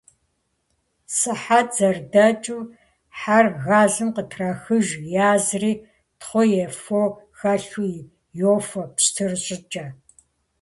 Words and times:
Сыхьэт 1.15 1.67
зэрыдэкӀыу, 1.77 2.63
хьэр 3.19 3.45
газым 3.65 4.09
къытрахыж, 4.15 4.87
язри, 5.29 5.73
тхъу 6.19 6.43
е 6.63 6.65
фо 6.81 7.01
хэлъу 7.37 7.87
йофэ 8.39 8.83
пщтыр 8.95 9.31
щӀыкӀэ. 9.43 9.85